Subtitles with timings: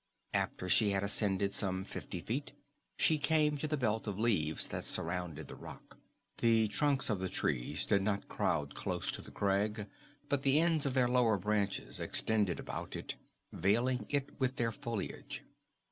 [0.33, 2.53] After she had ascended some fifty feet
[2.97, 5.99] she came to the belt of leaves that surrounded the rock.
[6.39, 9.85] The trunks of the trees did not crowd close to the crag,
[10.27, 13.13] but the ends of their lower branches extended about it,
[13.53, 15.43] veiling it with their foliage.